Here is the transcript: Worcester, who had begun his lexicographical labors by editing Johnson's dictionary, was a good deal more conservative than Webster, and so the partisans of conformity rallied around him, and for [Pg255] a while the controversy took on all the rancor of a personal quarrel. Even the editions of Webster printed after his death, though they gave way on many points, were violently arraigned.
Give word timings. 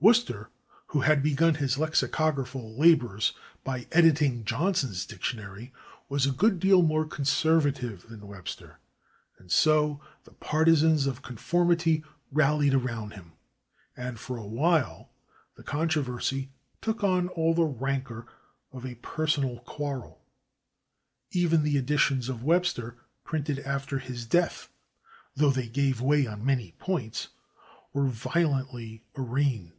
Worcester, 0.00 0.50
who 0.88 1.00
had 1.00 1.22
begun 1.22 1.54
his 1.54 1.78
lexicographical 1.78 2.78
labors 2.78 3.32
by 3.64 3.86
editing 3.90 4.44
Johnson's 4.44 5.06
dictionary, 5.06 5.72
was 6.10 6.26
a 6.26 6.30
good 6.30 6.60
deal 6.60 6.82
more 6.82 7.06
conservative 7.06 8.06
than 8.10 8.28
Webster, 8.28 8.80
and 9.38 9.50
so 9.50 10.02
the 10.24 10.30
partisans 10.32 11.06
of 11.06 11.22
conformity 11.22 12.04
rallied 12.30 12.74
around 12.74 13.14
him, 13.14 13.32
and 13.96 14.20
for 14.20 14.36
[Pg255] 14.36 14.42
a 14.42 14.46
while 14.46 15.10
the 15.54 15.62
controversy 15.62 16.50
took 16.82 17.02
on 17.02 17.28
all 17.28 17.54
the 17.54 17.64
rancor 17.64 18.26
of 18.72 18.84
a 18.84 18.96
personal 18.96 19.60
quarrel. 19.60 20.22
Even 21.30 21.62
the 21.62 21.78
editions 21.78 22.28
of 22.28 22.42
Webster 22.44 22.98
printed 23.24 23.58
after 23.60 24.00
his 24.00 24.26
death, 24.26 24.68
though 25.34 25.50
they 25.50 25.66
gave 25.66 26.02
way 26.02 26.26
on 26.26 26.44
many 26.44 26.72
points, 26.72 27.28
were 27.94 28.04
violently 28.06 29.02
arraigned. 29.16 29.70